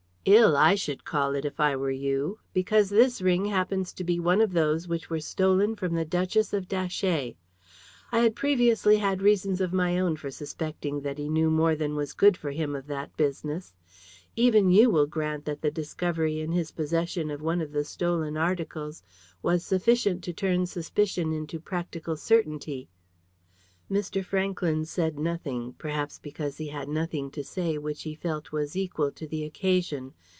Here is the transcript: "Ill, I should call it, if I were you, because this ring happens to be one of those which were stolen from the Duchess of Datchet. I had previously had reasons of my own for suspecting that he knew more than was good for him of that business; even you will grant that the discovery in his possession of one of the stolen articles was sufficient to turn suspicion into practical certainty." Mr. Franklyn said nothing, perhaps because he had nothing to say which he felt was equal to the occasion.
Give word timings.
"Ill, 0.23 0.55
I 0.55 0.75
should 0.75 1.03
call 1.03 1.33
it, 1.33 1.45
if 1.45 1.59
I 1.59 1.75
were 1.75 1.89
you, 1.89 2.37
because 2.53 2.91
this 2.91 3.23
ring 3.23 3.45
happens 3.45 3.91
to 3.93 4.03
be 4.03 4.19
one 4.19 4.39
of 4.39 4.53
those 4.53 4.87
which 4.87 5.09
were 5.09 5.19
stolen 5.19 5.75
from 5.75 5.95
the 5.95 6.05
Duchess 6.05 6.53
of 6.53 6.67
Datchet. 6.67 7.35
I 8.11 8.19
had 8.19 8.35
previously 8.35 8.97
had 8.97 9.23
reasons 9.23 9.61
of 9.61 9.73
my 9.73 9.97
own 9.97 10.15
for 10.15 10.29
suspecting 10.29 11.01
that 11.01 11.17
he 11.17 11.27
knew 11.27 11.49
more 11.49 11.75
than 11.75 11.95
was 11.95 12.13
good 12.13 12.37
for 12.37 12.51
him 12.51 12.75
of 12.75 12.85
that 12.85 13.17
business; 13.17 13.73
even 14.35 14.69
you 14.69 14.91
will 14.91 15.07
grant 15.07 15.45
that 15.45 15.63
the 15.63 15.71
discovery 15.71 16.39
in 16.39 16.51
his 16.51 16.69
possession 16.69 17.31
of 17.31 17.41
one 17.41 17.59
of 17.59 17.71
the 17.71 17.83
stolen 17.83 18.37
articles 18.37 19.01
was 19.41 19.65
sufficient 19.65 20.23
to 20.25 20.33
turn 20.33 20.67
suspicion 20.67 21.33
into 21.33 21.59
practical 21.59 22.15
certainty." 22.15 22.87
Mr. 23.89 24.23
Franklyn 24.23 24.85
said 24.85 25.19
nothing, 25.19 25.73
perhaps 25.73 26.17
because 26.19 26.55
he 26.59 26.69
had 26.69 26.87
nothing 26.87 27.29
to 27.29 27.43
say 27.43 27.77
which 27.77 28.03
he 28.03 28.15
felt 28.15 28.49
was 28.49 28.73
equal 28.77 29.11
to 29.11 29.27
the 29.27 29.43
occasion. 29.43 30.13